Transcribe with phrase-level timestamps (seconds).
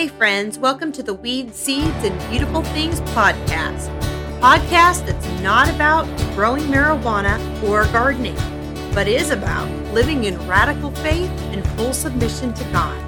[0.00, 3.90] Hey, friends, welcome to the Weeds, Seeds, and Beautiful Things podcast.
[4.40, 7.38] Podcast that's not about growing marijuana
[7.68, 8.34] or gardening,
[8.94, 12.98] but is about living in radical faith and full submission to God.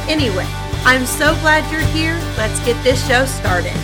[0.09, 0.47] Anyway,
[0.83, 2.15] I'm so glad you're here.
[2.37, 3.77] Let's get this show started.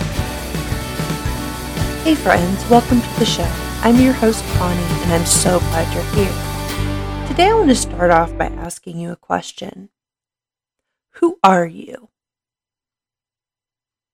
[2.03, 3.66] Hey, friends, welcome to the show.
[3.83, 7.27] I'm your host, Connie, and I'm so glad you're here.
[7.27, 9.89] Today, I want to start off by asking you a question
[11.11, 12.09] Who are you?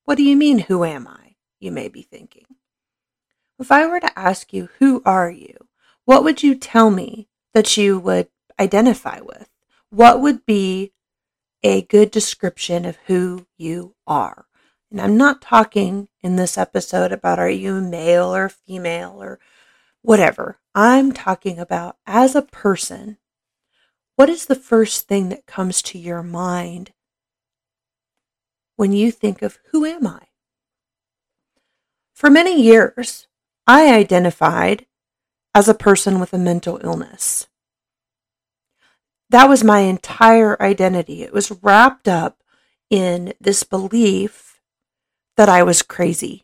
[0.03, 1.35] What do you mean, who am I?
[1.59, 2.45] You may be thinking.
[3.57, 5.55] If I were to ask you, Who are you?
[6.03, 8.27] What would you tell me that you would
[8.59, 9.49] identify with?
[9.89, 10.91] What would be
[11.63, 14.45] a good description of who you are?
[14.91, 19.39] And I'm not talking in this episode about are you male or female or
[20.03, 20.59] whatever.
[20.75, 23.17] I'm talking about as a person,
[24.15, 26.91] what is the first thing that comes to your mind
[28.75, 30.27] when you think of who am I?
[32.13, 33.27] For many years,
[33.65, 34.85] I identified
[35.55, 37.47] as a person with a mental illness.
[39.29, 41.23] That was my entire identity.
[41.23, 42.43] It was wrapped up
[42.89, 44.59] in this belief
[45.37, 46.42] that I was crazy.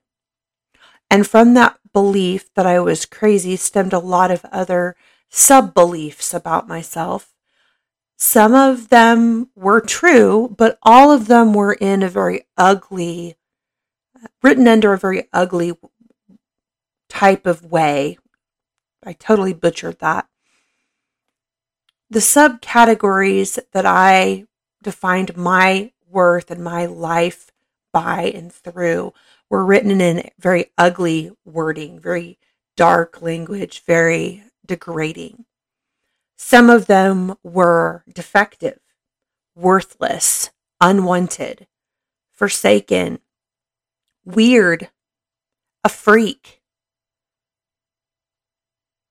[1.10, 4.96] And from that belief that I was crazy stemmed a lot of other
[5.30, 7.34] sub beliefs about myself.
[8.18, 13.36] Some of them were true, but all of them were in a very ugly,
[14.44, 15.74] written under a very ugly
[17.08, 18.18] type of way.
[19.04, 20.28] I totally butchered that.
[22.10, 24.46] The subcategories that I
[24.84, 27.52] defined my worth and my life
[27.94, 29.14] by and through
[29.50, 32.38] were written in very ugly wording, very
[32.78, 35.46] dark language, very degrading.
[36.38, 38.80] Some of them were defective,
[39.56, 41.68] worthless, unwanted,
[42.32, 43.20] forsaken,
[44.24, 44.90] weird,
[45.84, 46.62] a freak.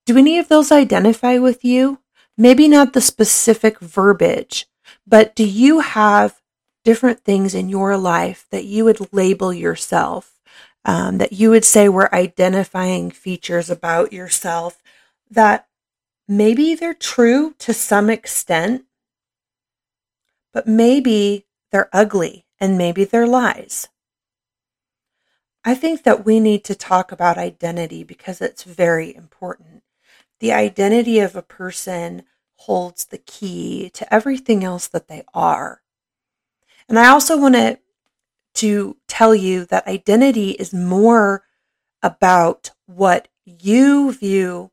[0.06, 1.98] Do any of those identify with you?
[2.36, 4.66] Maybe not the specific verbiage,
[5.06, 6.40] but do you have
[6.84, 10.38] different things in your life that you would label yourself,
[10.84, 14.82] um, that you would say were identifying features about yourself
[15.30, 15.66] that
[16.26, 18.84] maybe they're true to some extent,
[20.52, 23.88] but maybe they're ugly and maybe they're lies.
[25.64, 29.82] I think that we need to talk about identity because it's very important.
[30.40, 32.22] The identity of a person
[32.56, 35.82] holds the key to everything else that they are.
[36.88, 37.78] And I also want to
[38.54, 41.44] to tell you that identity is more
[42.02, 44.72] about what you view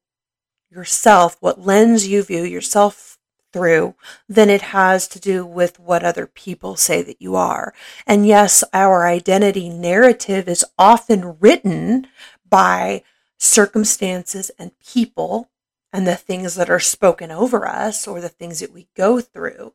[0.72, 3.20] yourself, what lens you view yourself
[3.54, 3.96] through,
[4.28, 7.74] than it has to do with what other people say that you are.
[8.08, 12.08] And yes, our identity narrative is often written
[12.50, 13.04] by
[13.38, 15.50] circumstances and people
[15.94, 19.74] and the things that are spoken over us or the things that we go through.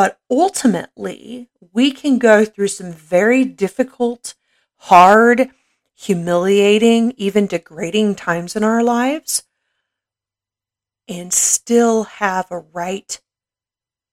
[0.00, 4.34] But ultimately, we can go through some very difficult,
[4.78, 5.50] hard,
[5.94, 9.42] humiliating, even degrading times in our lives
[11.06, 13.20] and still have a right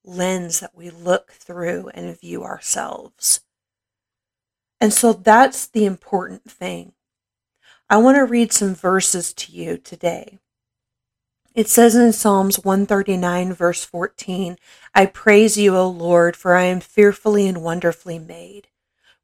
[0.04, 3.40] lens that we look through and view ourselves.
[4.82, 6.92] And so that's the important thing.
[7.90, 10.40] I want to read some verses to you today.
[11.58, 14.58] It says in Psalms 139, verse 14,
[14.94, 18.68] I praise you, O Lord, for I am fearfully and wonderfully made.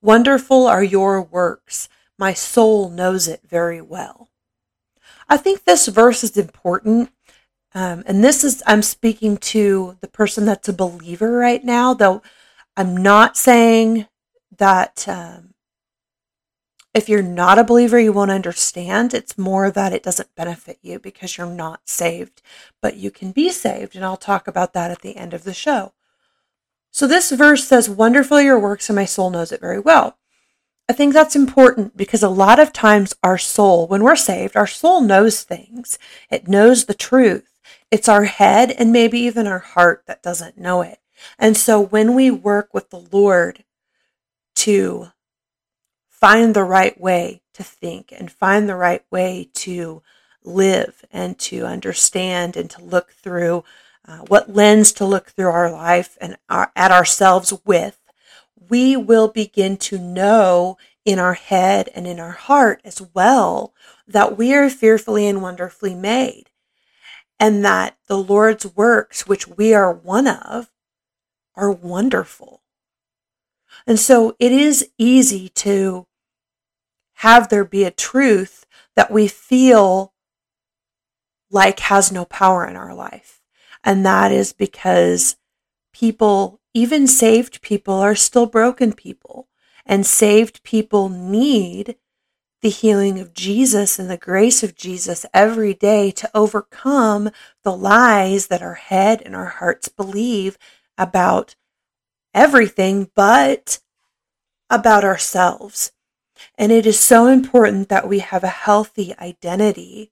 [0.01, 1.89] Wonderful are your works.
[2.18, 4.30] My soul knows it very well.
[5.30, 7.12] I think this verse is important.
[7.75, 12.24] Um, and this is, I'm speaking to the person that's a believer right now, though
[12.75, 14.07] I'm not saying
[14.57, 15.52] that um,
[16.94, 19.13] if you're not a believer, you won't understand.
[19.13, 22.42] It's more that it doesn't benefit you because you're not saved,
[22.81, 23.95] but you can be saved.
[23.95, 25.94] And I'll talk about that at the end of the show.
[26.92, 30.18] So this verse says, Wonderful your works, and my soul knows it very well.
[30.88, 34.68] I think that's important because a lot of times our soul, when we're saved, our
[34.68, 35.98] soul knows things.
[36.30, 37.50] It knows the truth.
[37.89, 41.00] It's our head and maybe even our heart that doesn't know it.
[41.39, 43.63] And so when we work with the Lord
[44.56, 45.12] to
[46.24, 50.02] find the right way to think and find the right way to
[50.42, 53.62] live and to understand and to look through
[54.08, 58.00] uh, what lens to look through our life and our, at ourselves with,
[58.70, 63.74] we will begin to know in our head and in our heart as well
[64.08, 66.46] that we are fearfully and wonderfully made
[67.38, 70.72] and that the Lord's works, which we are one of,
[71.54, 72.62] are wonderful.
[73.86, 76.08] And so it is easy to
[77.24, 78.66] have there be a truth
[78.98, 80.14] that we feel
[81.50, 83.42] like has no power in our life.
[83.81, 85.38] And that is because
[85.94, 89.48] people, even saved people, are still broken people.
[89.86, 91.96] And saved people need
[92.62, 97.30] the healing of Jesus and the grace of Jesus every day to overcome
[97.64, 100.58] the lies that our head and our hearts believe
[100.98, 101.56] about
[102.34, 103.80] everything but
[104.70, 105.93] about ourselves.
[106.57, 110.12] And it is so important that we have a healthy identity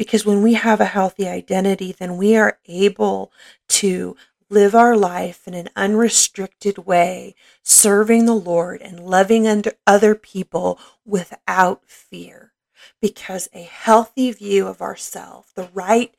[0.00, 3.30] because when we have a healthy identity, then we are able
[3.68, 4.16] to
[4.48, 9.46] live our life in an unrestricted way, serving the Lord and loving
[9.86, 12.54] other people without fear.
[13.02, 16.14] Because a healthy view of ourselves, the right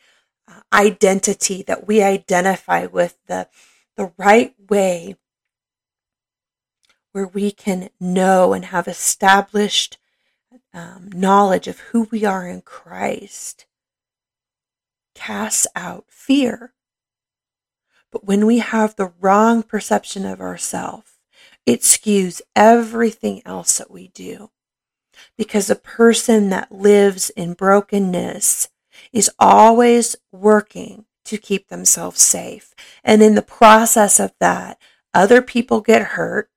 [0.48, 3.48] uh, identity that we identify with, the,
[3.98, 5.16] the right way
[7.12, 9.98] where we can know and have established
[10.74, 13.66] um, knowledge of who we are in Christ,
[15.16, 16.74] casts out fear.
[18.12, 21.12] But when we have the wrong perception of ourselves,
[21.66, 24.52] it skews everything else that we do.
[25.38, 28.70] Because a person that lives in brokenness
[29.14, 32.74] is always working to keep themselves safe.
[33.04, 34.78] And in the process of that,
[35.14, 36.50] other people get hurt.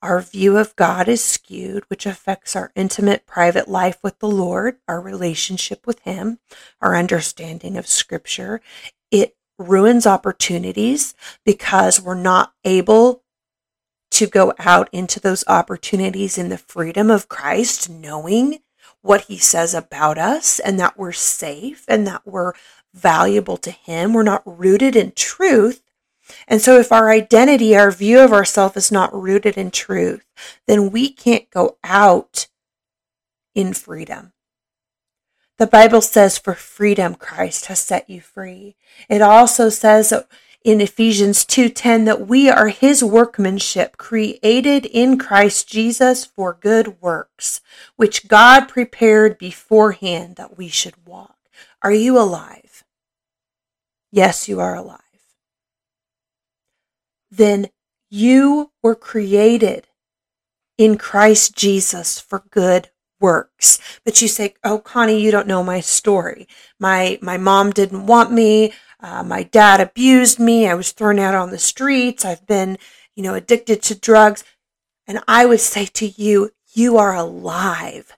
[0.00, 4.76] Our view of God is skewed, which affects our intimate private life with the Lord,
[4.86, 6.38] our relationship with Him,
[6.80, 8.60] our understanding of Scripture.
[9.10, 11.14] It ruins opportunities
[11.44, 13.24] because we're not able
[14.12, 18.60] to go out into those opportunities in the freedom of Christ, knowing
[19.02, 22.52] what He says about us and that we're safe and that we're
[22.94, 24.12] valuable to Him.
[24.12, 25.82] We're not rooted in truth.
[26.48, 30.24] And so, if our identity, our view of ourselves is not rooted in truth,
[30.66, 32.48] then we can't go out
[33.54, 34.32] in freedom.
[35.58, 38.76] The Bible says, For freedom Christ has set you free.
[39.10, 40.12] It also says
[40.64, 47.60] in Ephesians 2:10 that we are his workmanship created in Christ Jesus for good works
[47.96, 51.36] which God prepared beforehand that we should walk.
[51.82, 52.84] Are you alive?
[54.10, 55.00] yes, you are alive,
[57.30, 57.68] then
[58.10, 59.88] you were created
[60.76, 62.90] in Christ Jesus for good
[63.20, 63.78] works.
[64.04, 66.48] But you say, "Oh, Connie, you don't know my story.
[66.78, 68.72] My my mom didn't want me.
[69.00, 70.68] Uh, my dad abused me.
[70.68, 72.24] I was thrown out on the streets.
[72.24, 72.78] I've been,
[73.14, 74.44] you know, addicted to drugs."
[75.06, 78.14] And I would say to you, you are alive.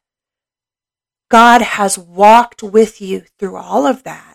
[1.31, 4.30] God has walked with you through all of that.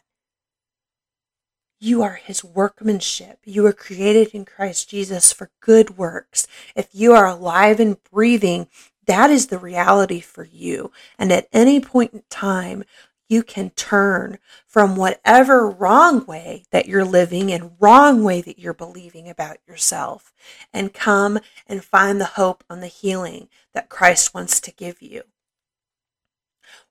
[1.85, 3.41] You are his workmanship.
[3.43, 6.47] You were created in Christ Jesus for good works.
[6.75, 8.69] If you are alive and breathing,
[9.05, 10.91] that is the reality for you.
[11.19, 12.85] And at any point in time,
[13.29, 18.73] you can turn from whatever wrong way that you're living and wrong way that you're
[18.73, 20.33] believing about yourself
[20.73, 21.37] and come
[21.67, 25.21] and find the hope and the healing that Christ wants to give you.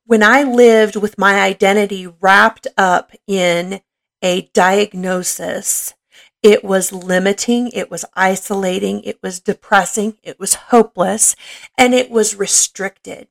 [0.06, 3.80] When I lived with my identity wrapped up in
[4.24, 5.92] a diagnosis.
[6.42, 11.36] It was limiting, it was isolating, it was depressing, it was hopeless,
[11.78, 13.28] and it was restricted.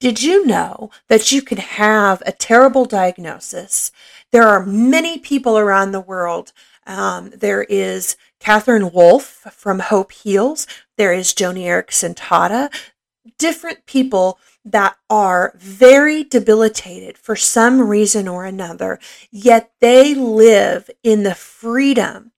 [0.00, 3.92] Did you know that you can have a terrible diagnosis?
[4.32, 6.52] There are many people around the world.
[6.86, 10.66] Um, there is Katherine Wolf from Hope Heals.
[10.96, 12.74] There is Joni Eareckson Tada.
[13.38, 18.98] Different people that are very debilitated for some reason or another,
[19.30, 22.32] yet they live in the freedom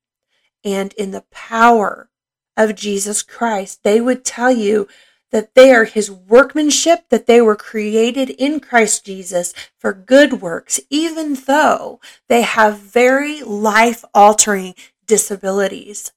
[0.65, 2.11] and in the power
[2.57, 3.83] of Jesus Christ.
[3.85, 4.89] They would tell you
[5.31, 10.81] that they are his workmanship, that they were created in Christ Jesus for good works,
[10.91, 14.75] even though they have very life altering
[15.07, 16.13] disabilities.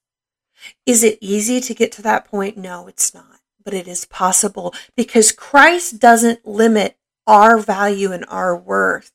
[0.85, 2.57] Is it easy to get to that point?
[2.57, 3.38] No, it's not.
[3.63, 6.97] But it is possible because Christ doesn't limit
[7.27, 9.11] our value and our worth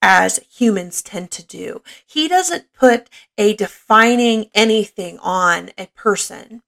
[0.00, 1.82] as humans tend to do.
[2.04, 3.08] He doesn't put
[3.38, 6.62] a defining anything on a person.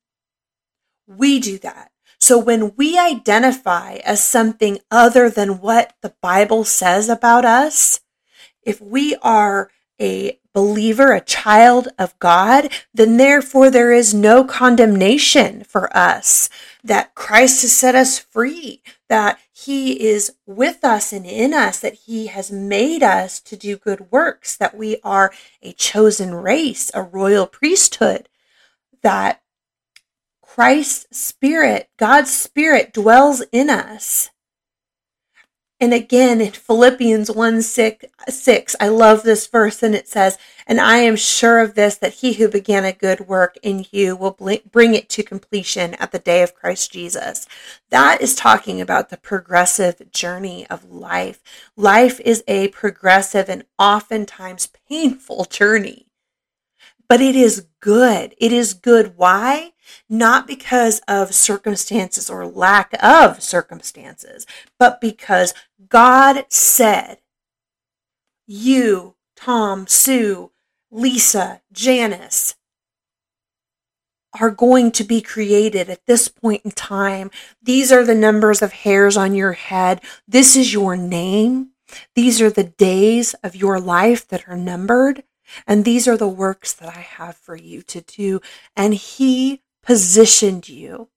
[1.07, 1.90] We do that.
[2.21, 8.00] So when we identify as something other than what the Bible says about us,
[8.62, 15.65] if we are a believer, a child of God, then therefore there is no condemnation
[15.65, 16.49] for us,
[16.83, 21.95] that Christ has set us free, that he is with us and in us, that
[21.95, 27.03] he has made us to do good works, that we are a chosen race, a
[27.03, 28.29] royal priesthood,
[29.03, 29.43] that
[30.41, 34.31] Christ's spirit, God's spirit dwells in us
[35.85, 40.81] and again in Philippians 1 6, 6, I love this verse, and it says, And
[40.81, 44.31] I am sure of this, that he who began a good work in you will
[44.73, 47.47] bring it to completion at the day of Christ Jesus.
[47.91, 51.43] That is talking about the progressive journey of life.
[51.76, 56.07] Life is a progressive and oftentimes painful journey,
[57.09, 58.35] but it is good.
[58.39, 59.15] It is good.
[59.17, 59.73] Why?
[60.09, 64.47] not because of circumstances or lack of circumstances,
[64.79, 65.55] but because
[65.89, 67.19] God said,
[68.47, 70.53] You, Tom, Sue,
[70.91, 72.57] Lisa, Janice,
[74.41, 77.31] are going to be created at this point in time.
[77.63, 80.01] These are the numbers of hairs on your head.
[80.27, 81.71] This is your name.
[82.17, 85.23] These are the days of your life that are numbered.
[85.67, 88.41] And these are the works that I have for you to do.
[88.77, 91.09] And He positioned you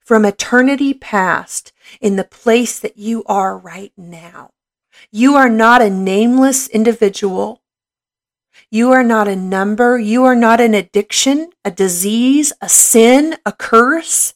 [0.00, 4.50] from eternity past in the place that you are right now.
[5.10, 7.62] You are not a nameless individual.
[8.70, 9.98] You are not a number.
[9.98, 14.34] You are not an addiction, a disease, a sin, a curse.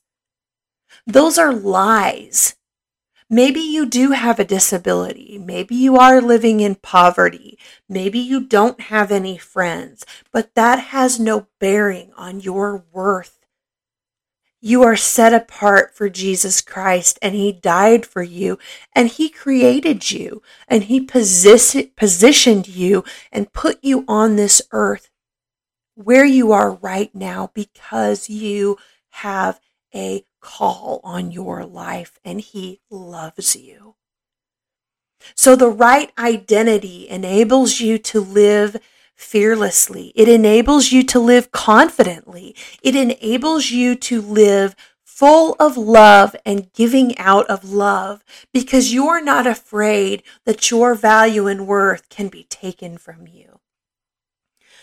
[1.07, 2.57] Those are lies.
[3.31, 5.39] Maybe you do have a disability.
[5.39, 7.59] Maybe you are living in poverty.
[7.89, 13.41] Maybe you don't have any friends, but that has no bearing on your worth
[14.61, 18.59] you are set apart for Jesus Christ and he died for you
[18.95, 25.09] and he created you and he posi- positioned you and put you on this earth
[25.95, 28.77] where you are right now because you
[29.11, 29.61] have
[29.95, 33.95] a call on your life and he loves you.
[35.35, 38.77] So the right identity enables you to live
[39.15, 40.13] fearlessly.
[40.17, 42.57] It enables you to live confidently.
[42.83, 49.23] It enables you to live full of love and giving out of love because you're
[49.23, 53.61] not afraid that your value and worth can be taken from you.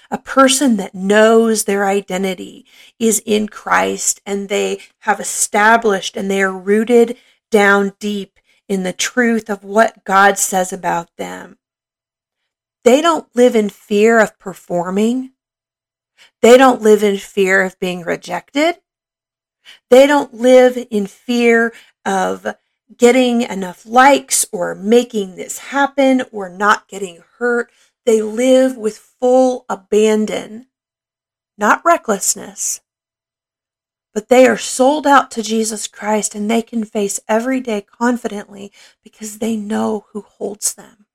[0.10, 2.66] A person that knows their identity
[2.98, 7.18] is in Christ and they have established and they are rooted
[7.52, 11.58] down deep in the truth of what God says about them
[12.88, 15.34] they don't live in fear of performing.
[16.42, 18.78] They don't live in fear of being rejected.
[19.90, 21.74] They don't live in fear
[22.06, 22.48] of
[22.98, 27.72] getting enough likes or making this happen or not getting hurt.
[28.08, 30.66] They live with full abandon,
[31.60, 32.82] not recklessness,
[34.16, 38.72] but they are sold out to Jesus Christ and they can face every day confidently
[39.04, 41.06] because they know who holds them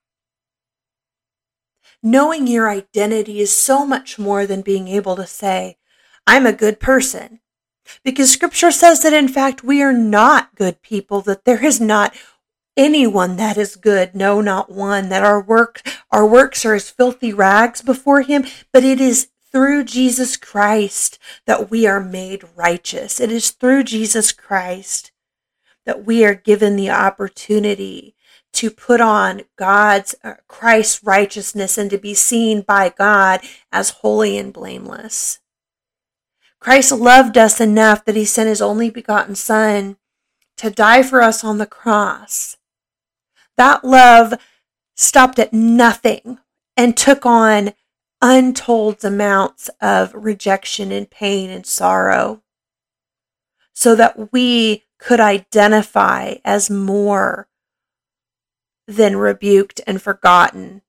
[2.02, 5.76] knowing your identity is so much more than being able to say,
[6.26, 7.40] I'm a good person.
[8.04, 12.14] Because scripture says that in fact we are not good people, that there is not
[12.76, 15.82] anyone that is good, no, not one, that our work,
[16.12, 21.70] our works are as filthy rags before him, but it is through Jesus Christ that
[21.70, 23.18] we are made righteous.
[23.18, 25.10] It is through Jesus Christ
[25.84, 28.14] that we are given the opportunity
[28.52, 33.40] to put on God's uh, Christ's righteousness and to be seen by God
[33.72, 35.40] as holy and blameless.
[36.60, 39.96] Christ loved us enough that he sent his only begotten son
[40.58, 42.56] to die for us on the cross.
[43.56, 44.34] That love
[45.02, 46.38] stopped at nothing
[46.76, 47.74] and took on
[48.20, 52.42] untold amounts of rejection and pain and sorrow
[53.72, 57.48] so that we could identify as more
[58.86, 60.82] than rebuked and forgotten.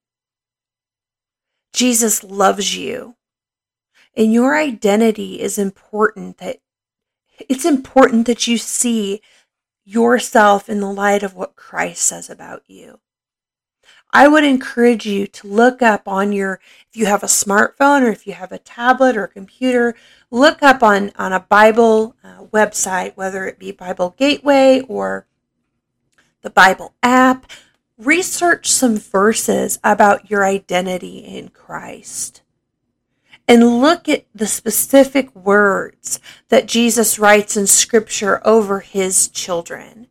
[1.74, 3.16] Jesus loves you.
[4.16, 6.60] And your identity is important that
[7.50, 9.22] it's important that you see
[9.84, 13.00] yourself in the light of what Christ says about you.
[14.16, 18.10] I would encourage you to look up on your, if you have a smartphone or
[18.10, 19.96] if you have a tablet or a computer,
[20.30, 25.26] look up on, on a Bible uh, website, whether it be Bible Gateway or
[26.44, 27.52] the Bible app.
[27.98, 32.44] Research some verses about your identity in Christ
[33.48, 40.08] and look at the specific words that Jesus writes in Scripture over his children.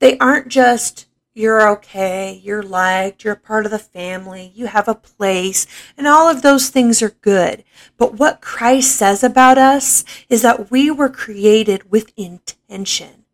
[0.00, 1.05] They aren't just,
[1.36, 6.06] you're okay, you're liked, you're a part of the family, you have a place, and
[6.06, 7.62] all of those things are good.
[7.98, 13.26] But what Christ says about us is that we were created with intention.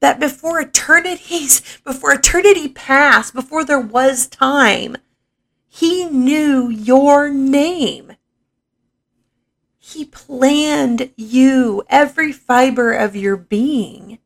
[0.00, 4.96] That before eternities, before eternity passed, before there was time,
[5.68, 8.12] he knew your name.
[9.76, 14.20] He planned you, every fiber of your being.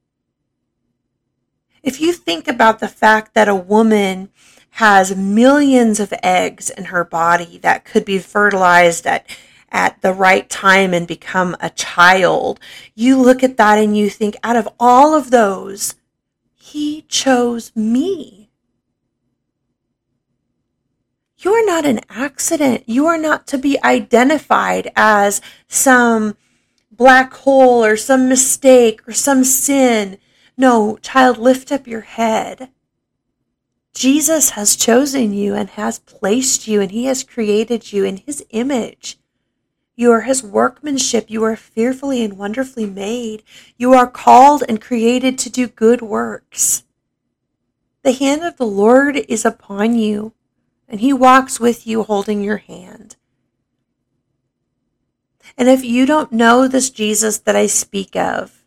[1.89, 4.29] If you think about the fact that a woman
[4.73, 9.27] has millions of eggs in her body that could be fertilized at
[9.71, 12.61] at the right time and become a child.
[12.95, 15.95] You look at that and you think, out of all of those,
[16.55, 18.51] he chose me.
[21.39, 22.85] You are not an accident.
[22.87, 26.37] You are not to be identified as some
[26.93, 30.19] black hole or some mistake or some sin.
[30.59, 32.69] No, child, lift up your head.
[33.95, 38.45] Jesus has chosen you and has placed you, and he has created you in his
[38.51, 39.19] image.
[39.97, 41.31] You are his workmanship.
[41.31, 43.43] You are fearfully and wonderfully made.
[43.79, 46.85] You are called and created to do good works.
[48.03, 50.35] The hand of the Lord is upon you
[50.89, 53.17] and He walks with you holding your hand.
[55.57, 58.58] And if you don't know this Jesus that I speak of,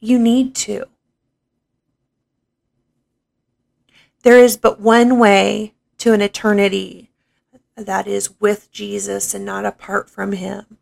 [0.00, 0.86] you need to.
[4.22, 7.10] There is but one way to an eternity
[7.76, 10.78] that is with Jesus and not apart from Him.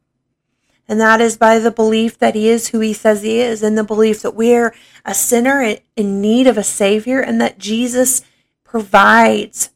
[0.86, 3.76] And that is by the belief that He is who He says He is, and
[3.76, 8.22] the belief that we're a sinner in need of a Savior, and that Jesus
[8.64, 9.70] provides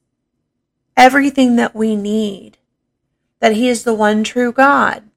[0.97, 2.59] everything that we need,
[3.41, 5.08] that He is the one true God.